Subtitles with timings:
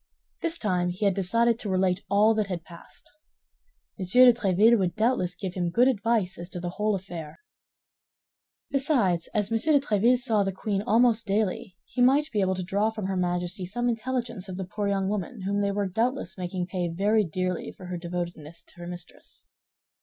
[0.41, 3.07] This time he had decided to relate all that had passed.
[3.99, 4.05] M.
[4.11, 7.37] de Tréville would doubtless give him good advice as to the whole affair.
[8.71, 9.59] Besides, as M.
[9.59, 13.15] de Tréville saw the queen almost daily, he might be able to draw from her
[13.15, 17.23] Majesty some intelligence of the poor young woman, whom they were doubtless making pay very
[17.23, 19.45] dearly for her devotedness to her mistress.